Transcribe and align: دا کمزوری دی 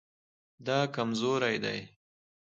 دا 0.65 0.79
کمزوری 0.95 1.57
دی 1.63 1.79